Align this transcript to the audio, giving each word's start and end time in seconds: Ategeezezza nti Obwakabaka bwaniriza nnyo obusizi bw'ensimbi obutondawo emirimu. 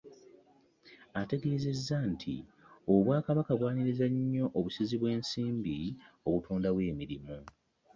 Ategeezezza 1.21 1.95
nti 2.11 2.35
Obwakabaka 2.93 3.51
bwaniriza 3.59 4.05
nnyo 4.13 4.45
obusizi 4.57 4.95
bw'ensimbi 5.01 5.77
obutondawo 6.27 6.79
emirimu. 6.91 7.37